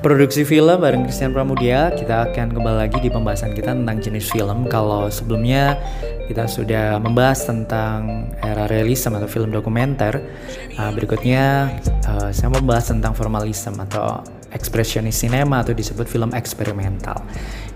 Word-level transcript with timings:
Produksi 0.00 0.48
film 0.48 0.80
bareng 0.80 1.04
Christian 1.04 1.36
Pramudia. 1.36 1.92
Kita 1.92 2.32
akan 2.32 2.56
kembali 2.56 2.88
lagi 2.88 3.04
di 3.04 3.12
pembahasan 3.12 3.52
kita 3.52 3.76
tentang 3.76 4.00
jenis 4.00 4.32
film. 4.32 4.64
Kalau 4.64 5.12
sebelumnya 5.12 5.76
kita 6.24 6.48
sudah 6.48 6.96
membahas 6.96 7.44
tentang 7.44 8.32
era 8.40 8.64
realisme 8.64 9.12
atau 9.20 9.28
film 9.28 9.52
dokumenter. 9.52 10.24
Nah, 10.80 10.88
Berikutnya 10.96 11.68
uh, 12.08 12.32
saya 12.32 12.48
mau 12.48 12.64
membahas 12.64 12.96
tentang 12.96 13.12
formalisme 13.12 13.76
atau 13.76 14.24
ekspresionis 14.48 15.20
sinema 15.20 15.60
atau 15.60 15.76
disebut 15.76 16.08
film 16.08 16.32
eksperimental. 16.32 17.20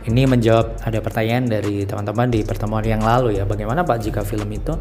Ini 0.08 0.24
menjawab 0.24 0.80
ada 0.80 1.04
pertanyaan 1.04 1.44
dari 1.44 1.84
teman-teman 1.84 2.32
di 2.32 2.40
pertemuan 2.40 2.88
yang 2.88 3.04
lalu 3.04 3.36
ya. 3.36 3.44
Bagaimana 3.44 3.84
Pak 3.84 4.00
jika 4.00 4.24
film 4.24 4.48
itu 4.48 4.72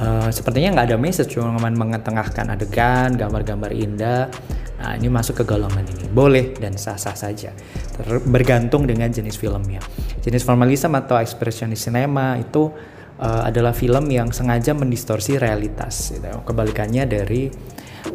Uh, 0.00 0.32
sepertinya 0.32 0.80
nggak 0.80 0.86
ada 0.88 0.96
message 0.96 1.36
cuma 1.36 1.52
mengetengahkan 1.60 2.48
adegan 2.56 3.20
gambar-gambar 3.20 3.68
indah 3.68 4.32
Nah, 4.80 4.96
ini 4.96 5.12
masuk 5.12 5.44
ke 5.44 5.44
golongan 5.44 5.84
ini. 5.84 6.08
Boleh 6.08 6.56
dan 6.56 6.72
sah-sah 6.80 7.12
saja. 7.12 7.52
Ter 7.92 8.08
bergantung 8.24 8.88
dengan 8.88 9.12
jenis 9.12 9.36
filmnya. 9.36 9.84
Jenis 10.24 10.40
formalisme 10.40 10.96
atau 10.96 11.20
ekspresionis 11.20 11.84
sinema 11.84 12.40
itu 12.40 12.72
uh, 13.20 13.42
adalah 13.44 13.76
film 13.76 14.08
yang 14.08 14.32
sengaja 14.32 14.72
mendistorsi 14.72 15.36
realitas. 15.36 16.16
Gitu. 16.16 16.24
Kebalikannya 16.24 17.04
dari 17.04 17.52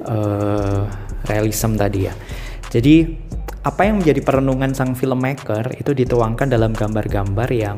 uh, 0.10 0.90
realism 1.30 1.78
tadi 1.78 2.10
ya. 2.10 2.14
Jadi 2.74 3.14
apa 3.62 3.82
yang 3.86 4.02
menjadi 4.02 4.26
perenungan 4.26 4.74
sang 4.74 4.98
filmmaker 4.98 5.78
itu 5.78 5.94
dituangkan 5.94 6.50
dalam 6.50 6.74
gambar-gambar 6.74 7.50
yang 7.54 7.78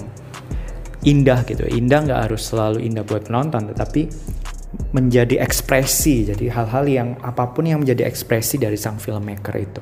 indah 1.05 1.45
gitu. 1.45 1.65
Indah 1.67 2.05
nggak 2.05 2.21
harus 2.29 2.47
selalu 2.49 2.81
indah 2.85 3.05
buat 3.05 3.29
penonton, 3.29 3.69
tetapi 3.73 4.09
menjadi 4.93 5.41
ekspresi. 5.43 6.31
Jadi 6.33 6.49
hal-hal 6.49 6.85
yang 6.87 7.09
apa 7.21 7.49
pun 7.51 7.67
yang 7.67 7.83
menjadi 7.83 8.07
ekspresi 8.07 8.61
dari 8.61 8.75
sang 8.79 8.97
filmmaker 8.97 9.55
itu. 9.57 9.81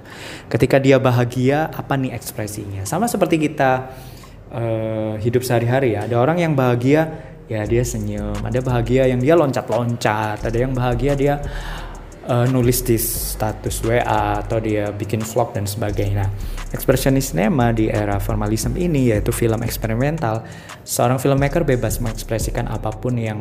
Ketika 0.49 0.81
dia 0.81 0.97
bahagia 0.99 1.71
apa 1.71 1.95
nih 1.95 2.13
ekspresinya? 2.13 2.83
Sama 2.83 3.07
seperti 3.07 3.39
kita 3.39 3.91
uh, 4.51 5.13
hidup 5.19 5.41
sehari-hari 5.45 5.95
ya. 5.97 6.05
Ada 6.09 6.15
orang 6.19 6.37
yang 6.41 6.53
bahagia 6.53 7.33
ya 7.45 7.61
dia 7.65 7.83
senyum. 7.85 8.41
Ada 8.41 8.59
bahagia 8.61 9.09
yang 9.09 9.21
dia 9.21 9.37
loncat-loncat. 9.37 10.41
Ada 10.41 10.57
yang 10.57 10.73
bahagia 10.73 11.13
dia 11.13 11.35
uh, 12.27 12.45
nulis 12.49 12.81
di 12.85 12.97
status 12.97 13.81
WA 13.85 14.41
atau 14.41 14.57
dia 14.61 14.89
bikin 14.91 15.21
vlog 15.21 15.53
dan 15.53 15.69
sebagainya. 15.69 16.29
Ekspresionis 16.73 17.31
cinema 17.31 17.71
di 17.71 17.87
era 17.87 18.17
formalisme 18.17 18.75
ini 18.75 19.13
yaitu 19.13 19.31
film 19.31 19.61
eksperimental, 19.61 20.43
seorang 20.83 21.21
filmmaker 21.21 21.63
bebas 21.63 22.01
mengekspresikan 22.01 22.67
apa 22.67 22.91
pun 22.93 23.15
yang 23.15 23.39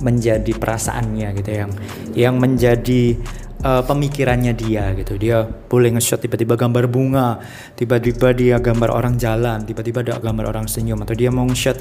menjadi 0.00 0.52
perasaannya 0.56 1.28
gitu 1.40 1.50
yang 1.56 1.70
yang 2.12 2.34
menjadi 2.36 3.16
uh, 3.64 3.82
pemikirannya 3.84 4.52
dia 4.52 4.92
gitu 4.92 5.16
dia 5.16 5.44
boleh 5.44 5.96
nge-shot 5.96 6.20
tiba-tiba 6.20 6.58
gambar 6.58 6.84
bunga 6.90 7.40
tiba-tiba 7.78 8.36
dia 8.36 8.56
gambar 8.60 8.92
orang 8.92 9.16
jalan 9.16 9.64
tiba-tiba 9.64 10.04
ada 10.04 10.20
gambar 10.20 10.52
orang 10.52 10.66
senyum 10.68 11.00
atau 11.00 11.16
dia 11.16 11.32
mau 11.32 11.48
nge-shot 11.48 11.80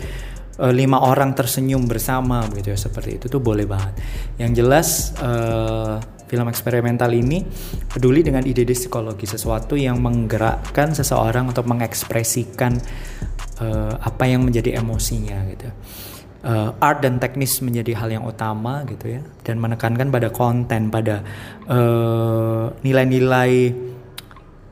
uh, 0.60 0.74
lima 0.74 1.02
orang 1.04 1.36
tersenyum 1.36 1.88
bersama 1.88 2.46
gitu 2.54 2.72
ya 2.72 2.80
seperti 2.80 3.20
itu 3.22 3.26
tuh 3.28 3.42
boleh 3.44 3.68
banget. 3.68 3.94
Yang 4.40 4.52
jelas 4.60 4.88
uh, 5.20 6.00
film 6.26 6.48
eksperimental 6.50 7.12
ini 7.14 7.46
peduli 7.88 8.26
dengan 8.26 8.42
ide-ide 8.42 8.74
psikologi 8.74 9.30
sesuatu 9.30 9.78
yang 9.78 10.02
menggerakkan 10.02 10.98
seseorang 10.98 11.50
untuk 11.54 11.70
mengekspresikan 11.70 12.76
uh, 13.62 13.94
apa 14.02 14.24
yang 14.26 14.44
menjadi 14.44 14.82
emosinya 14.82 15.46
gitu. 15.54 15.70
Uh, 16.46 16.70
art 16.78 17.02
dan 17.02 17.18
teknis 17.18 17.58
menjadi 17.66 17.98
hal 17.98 18.10
yang 18.14 18.22
utama 18.22 18.86
gitu 18.86 19.18
ya 19.18 19.22
dan 19.42 19.58
menekankan 19.58 20.14
pada 20.14 20.30
konten 20.30 20.94
pada 20.94 21.26
uh, 21.66 22.70
nilai-nilai 22.86 23.74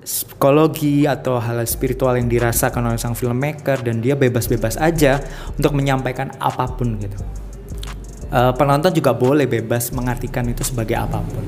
psikologi 0.03 1.07
atau 1.07 1.39
hal 1.39 1.63
spiritual 1.63 2.19
yang 2.19 2.27
dirasakan 2.27 2.91
oleh 2.91 2.99
sang 2.99 3.15
filmmaker 3.15 3.79
dan 3.81 4.03
dia 4.03 4.13
bebas-bebas 4.19 4.77
aja 4.77 5.23
untuk 5.55 5.73
menyampaikan 5.73 6.31
apa 6.37 6.67
pun 6.75 6.99
gitu 6.99 7.17
uh, 8.35 8.51
penonton 8.53 8.91
juga 8.91 9.15
boleh 9.15 9.47
bebas 9.47 9.95
mengartikan 9.95 10.43
itu 10.51 10.61
sebagai 10.67 10.99
apa 10.99 11.23
pun 11.23 11.43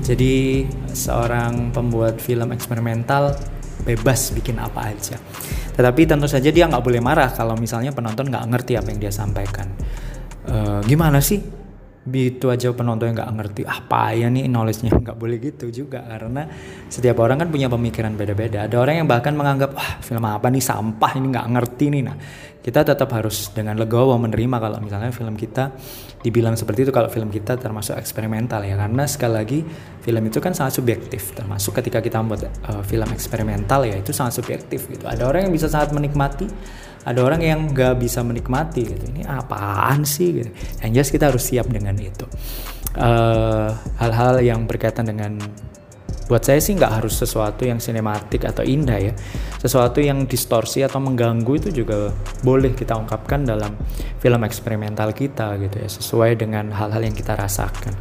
jadi 0.00 0.64
seorang 0.94 1.74
pembuat 1.74 2.22
film 2.22 2.54
eksperimental 2.54 3.36
bebas 3.82 4.30
bikin 4.32 4.62
apa 4.62 4.94
aja 4.94 5.18
tetapi 5.80 6.04
tentu 6.04 6.28
saja 6.28 6.52
dia 6.52 6.68
nggak 6.68 6.84
boleh 6.84 7.00
marah 7.00 7.32
kalau 7.32 7.56
misalnya 7.56 7.88
penonton 7.88 8.28
nggak 8.28 8.44
ngerti 8.52 8.76
apa 8.76 8.92
yang 8.92 9.00
dia 9.00 9.08
sampaikan. 9.08 9.64
Uh, 10.44 10.84
gimana 10.84 11.24
sih? 11.24 11.40
Itu 12.00 12.48
aja 12.48 12.72
penonton 12.72 13.12
yang 13.12 13.16
nggak 13.20 13.32
ngerti 13.36 13.62
apa 13.68 14.16
ya 14.16 14.32
nih 14.32 14.48
knowledge-nya? 14.48 14.96
Nggak 14.96 15.18
boleh 15.20 15.36
gitu 15.36 15.68
juga 15.68 16.00
karena 16.00 16.48
setiap 16.88 17.20
orang 17.20 17.44
kan 17.44 17.48
punya 17.52 17.68
pemikiran 17.68 18.16
beda-beda. 18.16 18.64
Ada 18.64 18.76
orang 18.80 19.04
yang 19.04 19.08
bahkan 19.08 19.36
menganggap 19.36 19.76
wah 19.76 20.00
film 20.00 20.24
apa 20.24 20.48
nih? 20.48 20.64
Sampah 20.64 21.12
ini 21.20 21.26
nggak 21.28 21.46
ngerti 21.52 21.86
nih. 21.92 22.02
Nah 22.08 22.16
kita 22.60 22.88
tetap 22.88 23.08
harus 23.12 23.52
dengan 23.52 23.76
legowo 23.76 24.16
menerima 24.16 24.56
kalau 24.60 24.80
misalnya 24.80 25.12
film 25.12 25.36
kita 25.36 25.76
dibilang 26.20 26.56
seperti 26.56 26.88
itu 26.88 26.92
kalau 26.92 27.08
film 27.12 27.28
kita 27.28 27.60
termasuk 27.60 27.92
eksperimental 28.00 28.64
ya. 28.64 28.80
Karena 28.80 29.04
sekali 29.04 29.34
lagi 29.36 29.58
film 30.00 30.24
itu 30.24 30.40
kan 30.40 30.56
sangat 30.56 30.80
subjektif. 30.80 31.36
Termasuk 31.36 31.76
ketika 31.84 32.00
kita 32.00 32.16
membuat 32.24 32.48
uh, 32.64 32.80
film 32.80 33.12
eksperimental 33.12 33.84
ya 33.84 34.00
itu 34.00 34.16
sangat 34.16 34.40
subjektif 34.40 34.88
gitu. 34.88 35.04
Ada 35.04 35.28
orang 35.28 35.48
yang 35.48 35.52
bisa 35.52 35.68
sangat 35.68 35.92
menikmati 35.92 36.48
ada 37.04 37.20
orang 37.24 37.40
yang 37.40 37.60
nggak 37.72 37.96
bisa 37.96 38.20
menikmati 38.20 38.84
gitu. 38.84 39.04
Ini 39.08 39.24
apaan 39.24 40.04
sih 40.04 40.42
gitu? 40.42 40.50
Yang 40.84 40.90
jelas 40.92 41.10
kita 41.10 41.24
harus 41.32 41.42
siap 41.44 41.66
dengan 41.68 41.96
itu. 41.96 42.26
Eh, 42.90 43.70
hal-hal 44.02 44.34
uh, 44.38 44.44
yang 44.44 44.66
berkaitan 44.66 45.06
dengan 45.06 45.38
buat 46.26 46.46
saya 46.46 46.62
sih 46.62 46.78
nggak 46.78 47.02
harus 47.02 47.18
sesuatu 47.18 47.62
yang 47.66 47.78
sinematik 47.78 48.46
atau 48.46 48.66
indah 48.66 48.98
ya. 48.98 49.14
Sesuatu 49.62 50.02
yang 50.02 50.26
distorsi 50.26 50.82
atau 50.82 50.98
mengganggu 50.98 51.52
itu 51.58 51.82
juga 51.82 52.10
boleh 52.42 52.74
kita 52.74 52.98
ungkapkan 52.98 53.46
dalam 53.46 53.78
film 54.18 54.42
eksperimental 54.42 55.14
kita 55.14 55.56
gitu 55.62 55.76
ya 55.80 55.88
sesuai 55.88 56.38
dengan 56.38 56.74
hal-hal 56.74 57.02
yang 57.06 57.16
kita 57.16 57.34
rasakan 57.38 57.94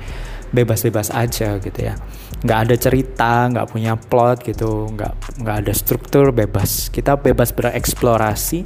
bebas-bebas 0.52 1.14
aja 1.14 1.58
gitu 1.58 1.80
ya. 1.80 1.96
Nggak 2.46 2.60
ada 2.66 2.76
cerita 2.76 3.32
nggak 3.50 3.68
punya 3.72 3.94
plot 3.98 4.46
gitu 4.46 4.90
nggak 4.94 5.44
nggak 5.44 5.56
ada 5.66 5.74
struktur 5.74 6.32
bebas. 6.36 6.90
Kita 6.94 7.18
bebas 7.18 7.56
bereksplorasi 7.56 8.66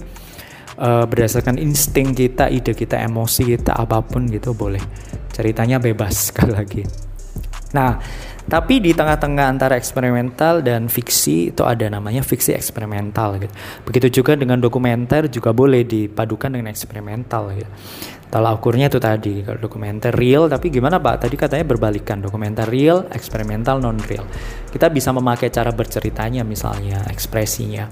uh, 0.79 1.05
berdasarkan 1.05 1.61
insting 1.61 2.15
kita 2.17 2.49
ide 2.49 2.75
kita 2.75 2.99
emosi 3.01 3.55
kita 3.57 3.77
apa 3.77 4.01
pun 4.03 4.27
gitu 4.27 4.51
boleh. 4.57 4.81
Ceritanya 5.33 5.77
bebas 5.77 6.13
sekali 6.33 6.53
lagi 6.53 7.12
nah 7.73 7.99
tapi 8.43 8.83
di 8.83 8.91
tengah-tengah 8.91 9.55
antara 9.55 9.79
eksperimental 9.79 10.59
dan 10.59 10.91
fiksi 10.91 11.55
itu 11.55 11.63
ada 11.63 11.87
namanya 11.87 12.19
fiksi 12.19 12.51
eksperimental 12.51 13.39
gitu. 13.39 13.53
Begitu 13.87 14.19
juga 14.19 14.35
dengan 14.35 14.59
dokumenter 14.59 15.31
juga 15.31 15.55
boleh 15.55 15.87
dipadukan 15.87 16.51
dengan 16.51 16.67
eksperimental 16.67 17.55
gitu. 17.55 17.71
Tolak 18.27 18.59
ukurnya 18.59 18.91
itu 18.91 18.99
tadi 18.99 19.45
dokumenter 19.45 20.11
real 20.11 20.51
tapi 20.51 20.67
gimana 20.67 20.99
Pak? 20.99 21.23
Tadi 21.23 21.35
katanya 21.39 21.63
berbalikan 21.63 22.19
dokumenter 22.19 22.67
real, 22.67 23.07
eksperimental 23.15 23.79
non 23.79 23.95
real. 24.11 24.27
Kita 24.67 24.91
bisa 24.91 25.15
memakai 25.15 25.47
cara 25.47 25.71
berceritanya 25.71 26.43
misalnya 26.43 26.99
ekspresinya. 27.07 27.87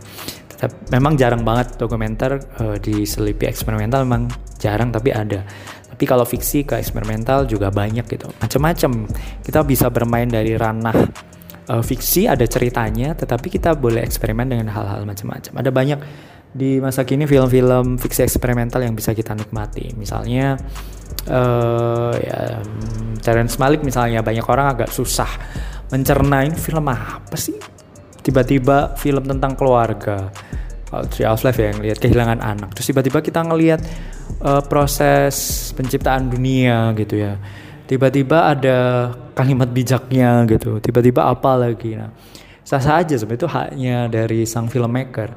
Memang 0.91 1.15
jarang 1.15 1.47
banget 1.47 1.79
dokumenter 1.79 2.37
uh, 2.59 2.77
diselipi 2.77 3.47
eksperimental 3.47 4.03
memang 4.03 4.29
jarang 4.61 4.93
tapi 4.93 5.09
ada 5.09 5.41
tapi 6.01 6.09
kalau 6.09 6.25
fiksi 6.25 6.65
ke 6.65 6.81
eksperimental 6.81 7.45
juga 7.45 7.69
banyak 7.69 8.09
gitu. 8.09 8.25
Macam-macam 8.41 9.05
kita 9.45 9.61
bisa 9.61 9.85
bermain 9.93 10.25
dari 10.25 10.57
ranah 10.57 10.97
uh, 11.69 11.85
fiksi 11.85 12.25
ada 12.25 12.41
ceritanya 12.49 13.13
tetapi 13.13 13.53
kita 13.53 13.77
boleh 13.77 14.01
eksperimen 14.01 14.49
dengan 14.49 14.73
hal-hal 14.73 15.05
macam-macam 15.05 15.61
ada 15.61 15.69
banyak 15.69 16.01
di 16.57 16.81
masa 16.81 17.05
kini 17.05 17.29
film-film 17.29 18.01
fiksi 18.01 18.25
eksperimental 18.25 18.81
yang 18.81 18.97
bisa 18.97 19.13
kita 19.13 19.37
nikmati. 19.37 19.93
Misalnya 19.93 20.57
uh, 21.29 22.17
ya 22.17 22.65
Terence 23.21 23.61
Malik 23.61 23.85
misalnya 23.85 24.25
banyak 24.25 24.49
orang 24.49 24.73
agak 24.73 24.89
susah 24.89 25.29
mencernain 25.93 26.57
film 26.57 26.89
apa 26.89 27.37
sih? 27.37 27.61
Tiba-tiba 28.25 28.97
film 28.97 29.21
tentang 29.29 29.53
keluarga 29.53 30.33
kalau 30.91 31.07
Tree 31.07 31.23
of 31.23 31.39
Life 31.47 31.55
ya 31.55 31.71
yang 31.71 31.79
lihat 31.79 31.97
kehilangan 32.03 32.43
anak. 32.43 32.75
Terus 32.75 32.91
tiba-tiba 32.91 33.23
kita 33.23 33.47
ngelihat 33.47 33.79
uh, 34.43 34.59
proses 34.67 35.71
penciptaan 35.71 36.27
dunia 36.27 36.91
gitu 36.99 37.15
ya. 37.15 37.39
Tiba-tiba 37.87 38.51
ada 38.51 38.77
kalimat 39.31 39.71
bijaknya 39.71 40.43
gitu. 40.51 40.83
Tiba-tiba 40.83 41.31
apa 41.31 41.55
lagi. 41.55 41.95
Nah 41.95 42.11
sah-sah 42.67 43.01
aja 43.01 43.15
sebenarnya 43.15 43.39
itu 43.39 43.49
haknya 43.49 43.97
dari 44.11 44.43
sang 44.43 44.67
filmmaker. 44.67 45.31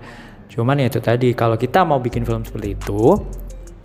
Cuman 0.50 0.82
ya 0.82 0.90
itu 0.90 0.98
tadi 0.98 1.30
kalau 1.38 1.54
kita 1.54 1.86
mau 1.86 2.02
bikin 2.02 2.26
film 2.26 2.42
seperti 2.42 2.74
itu 2.74 3.14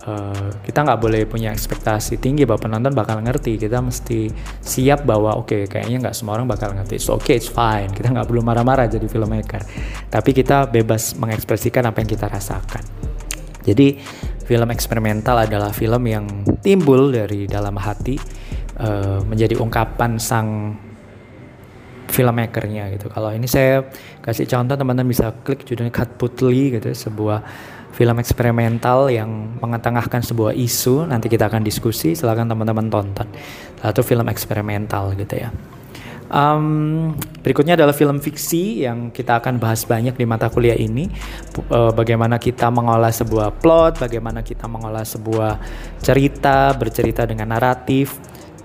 uh, 0.06 0.48
kita 0.64 0.86
nggak 0.86 1.00
boleh 1.00 1.22
punya 1.28 1.52
ekspektasi 1.52 2.20
tinggi 2.20 2.48
bahwa 2.48 2.60
penonton 2.70 2.92
bakal 2.92 3.20
ngerti. 3.20 3.60
Kita 3.60 3.82
mesti 3.84 4.30
siap 4.60 5.04
bahwa 5.04 5.36
oke 5.36 5.48
okay, 5.48 5.62
kayaknya 5.68 6.08
nggak 6.08 6.16
semua 6.16 6.40
orang 6.40 6.48
bakal 6.48 6.72
ngerti. 6.72 6.96
So 7.00 7.20
okay 7.20 7.36
it's 7.36 7.50
fine. 7.50 7.92
Kita 7.92 8.12
nggak 8.12 8.28
perlu 8.28 8.40
marah-marah 8.40 8.88
jadi 8.88 9.04
filmmaker. 9.08 9.62
Tapi 10.08 10.30
kita 10.32 10.70
bebas 10.70 11.16
mengekspresikan 11.16 11.84
apa 11.88 12.00
yang 12.00 12.08
kita 12.08 12.26
rasakan. 12.28 12.84
Jadi 13.60 14.00
film 14.48 14.68
eksperimental 14.72 15.46
adalah 15.46 15.70
film 15.70 16.02
yang 16.08 16.26
timbul 16.64 17.12
dari 17.12 17.44
dalam 17.44 17.76
hati 17.76 18.16
uh, 18.80 19.20
menjadi 19.22 19.60
ungkapan 19.60 20.16
sang 20.16 20.74
filmmakernya 22.10 22.90
gitu. 22.98 23.06
Kalau 23.06 23.30
ini 23.30 23.46
saya 23.46 23.86
kasih 24.18 24.50
contoh 24.50 24.74
teman-teman 24.74 25.06
bisa 25.06 25.30
klik 25.46 25.62
judulnya 25.62 25.94
Cut 25.94 26.18
Putli 26.18 26.74
gitu, 26.74 26.90
sebuah 26.90 27.38
film 27.90 28.16
eksperimental 28.22 29.10
yang 29.10 29.58
mengetengahkan 29.58 30.22
sebuah 30.22 30.54
isu. 30.54 31.10
Nanti 31.10 31.26
kita 31.26 31.50
akan 31.50 31.66
diskusi, 31.66 32.14
silahkan 32.14 32.46
teman-teman 32.46 32.86
tonton. 32.88 33.28
Satu 33.80 34.00
film 34.06 34.26
eksperimental 34.30 35.14
gitu 35.18 35.36
ya. 35.40 35.50
Um, 36.30 37.18
berikutnya 37.42 37.74
adalah 37.74 37.90
film 37.90 38.22
fiksi 38.22 38.86
yang 38.86 39.10
kita 39.10 39.42
akan 39.42 39.58
bahas 39.58 39.82
banyak 39.82 40.14
di 40.14 40.22
mata 40.22 40.46
kuliah 40.46 40.78
ini. 40.78 41.10
Uh, 41.66 41.90
bagaimana 41.90 42.38
kita 42.38 42.70
mengolah 42.70 43.10
sebuah 43.10 43.58
plot, 43.58 43.98
bagaimana 43.98 44.46
kita 44.46 44.70
mengolah 44.70 45.02
sebuah 45.02 45.58
cerita, 45.98 46.70
bercerita 46.78 47.26
dengan 47.26 47.50
naratif, 47.50 48.14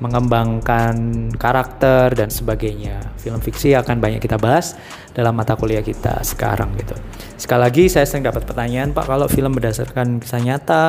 mengembangkan 0.03 0.95
karakter 1.39 2.11
dan 2.13 2.27
sebagainya. 2.27 3.15
Film 3.19 3.39
fiksi 3.39 3.75
akan 3.75 3.99
banyak 3.99 4.19
kita 4.19 4.35
bahas 4.35 4.75
dalam 5.15 5.35
mata 5.35 5.55
kuliah 5.55 5.81
kita 5.81 6.19
sekarang 6.23 6.75
gitu. 6.79 6.95
Sekali 7.39 7.61
lagi 7.63 7.83
saya 7.87 8.03
sering 8.03 8.27
dapat 8.27 8.43
pertanyaan, 8.43 8.91
Pak, 8.91 9.05
kalau 9.07 9.27
film 9.31 9.55
berdasarkan 9.55 10.19
kisah 10.19 10.41
nyata, 10.43 10.83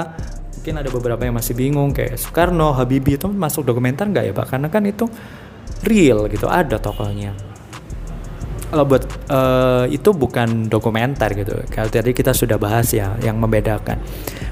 mungkin 0.59 0.75
ada 0.83 0.91
beberapa 0.91 1.23
yang 1.23 1.39
masih 1.39 1.55
bingung 1.55 1.95
kayak 1.95 2.19
Soekarno, 2.19 2.75
Habibie 2.75 3.19
itu 3.19 3.31
masuk 3.31 3.63
dokumenter 3.67 4.11
nggak 4.11 4.25
ya, 4.31 4.33
Pak? 4.35 4.47
Karena 4.51 4.69
kan 4.71 4.83
itu 4.87 5.07
real 5.87 6.27
gitu 6.31 6.51
ada 6.51 6.79
tokohnya 6.81 7.56
kalau 8.71 8.85
buat 8.85 9.05
uh, 9.31 9.85
itu 9.87 10.11
bukan 10.11 10.67
dokumenter 10.67 11.33
gitu. 11.39 11.55
Kalau 11.71 11.87
tadi 11.87 12.11
kita 12.11 12.35
sudah 12.35 12.59
bahas 12.59 12.91
ya 12.91 13.15
yang 13.23 13.39
membedakan. 13.39 13.99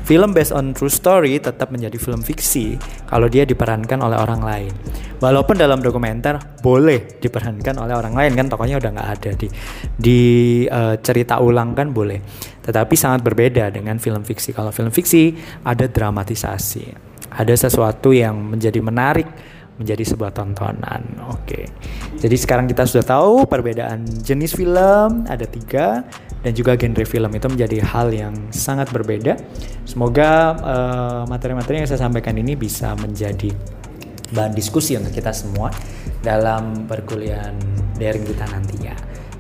Film 0.05 0.37
based 0.37 0.53
on 0.53 0.77
true 0.77 0.93
story 0.93 1.41
tetap 1.41 1.73
menjadi 1.73 1.97
film 1.97 2.21
fiksi 2.21 2.77
kalau 3.09 3.27
dia 3.27 3.49
diperankan 3.49 3.99
oleh 4.05 4.21
orang 4.21 4.43
lain. 4.45 4.73
Walaupun 5.19 5.57
dalam 5.57 5.81
dokumenter 5.81 6.37
boleh 6.61 7.17
diperankan 7.17 7.81
oleh 7.81 7.97
orang 7.97 8.13
lain 8.13 8.33
kan 8.37 8.47
tokohnya 8.53 8.77
udah 8.79 8.91
nggak 8.93 9.11
ada. 9.19 9.31
Di 9.35 9.49
di 9.97 10.21
uh, 10.69 11.01
cerita 11.01 11.41
ulang 11.41 11.73
kan 11.73 11.91
boleh. 11.91 12.21
Tetapi 12.61 12.95
sangat 12.95 13.25
berbeda 13.25 13.73
dengan 13.73 13.97
film 13.97 14.23
fiksi. 14.23 14.53
Kalau 14.53 14.71
film 14.71 14.93
fiksi 14.93 15.33
ada 15.65 15.89
dramatisasi. 15.89 17.13
Ada 17.35 17.67
sesuatu 17.67 18.15
yang 18.15 18.55
menjadi 18.55 18.79
menarik 18.79 19.54
menjadi 19.81 20.05
sebuah 20.07 20.31
tontonan. 20.31 21.03
Oke, 21.35 21.67
jadi 22.19 22.37
sekarang 22.39 22.71
kita 22.71 22.87
sudah 22.87 23.05
tahu 23.05 23.47
perbedaan 23.51 24.07
jenis 24.23 24.55
film 24.55 25.27
ada 25.27 25.47
tiga 25.47 26.07
dan 26.45 26.53
juga 26.53 26.77
genre 26.77 27.05
film 27.09 27.31
itu 27.35 27.47
menjadi 27.49 27.79
hal 27.83 28.13
yang 28.13 28.35
sangat 28.53 28.93
berbeda. 28.93 29.35
Semoga 29.89 30.55
uh, 30.61 31.23
materi-materi 31.27 31.83
yang 31.83 31.89
saya 31.89 32.05
sampaikan 32.05 32.37
ini 32.39 32.55
bisa 32.55 32.95
menjadi 33.01 33.51
bahan 34.31 34.53
diskusi 34.53 34.95
untuk 34.95 35.13
kita 35.15 35.35
semua 35.35 35.73
dalam 36.21 36.87
perkuliahan 36.89 37.57
daring 37.97 38.25
kita 38.25 38.45
nantinya. 38.49 38.95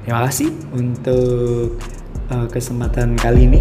Terima 0.05 0.21
kasih 0.29 0.53
untuk 0.77 1.81
uh, 2.29 2.49
kesempatan 2.53 3.17
kali 3.17 3.49
ini. 3.49 3.61